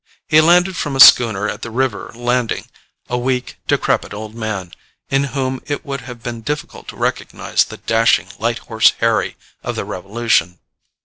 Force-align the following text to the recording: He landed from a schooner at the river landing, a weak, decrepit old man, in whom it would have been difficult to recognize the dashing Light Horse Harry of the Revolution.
He 0.27 0.41
landed 0.41 0.75
from 0.75 0.95
a 0.95 0.99
schooner 0.99 1.47
at 1.47 1.61
the 1.61 1.69
river 1.69 2.11
landing, 2.15 2.65
a 3.07 3.19
weak, 3.19 3.57
decrepit 3.67 4.15
old 4.15 4.33
man, 4.33 4.71
in 5.11 5.25
whom 5.25 5.61
it 5.67 5.85
would 5.85 6.01
have 6.01 6.23
been 6.23 6.41
difficult 6.41 6.87
to 6.87 6.95
recognize 6.97 7.63
the 7.63 7.77
dashing 7.77 8.29
Light 8.39 8.57
Horse 8.65 8.93
Harry 8.97 9.37
of 9.61 9.75
the 9.75 9.85
Revolution. 9.85 10.57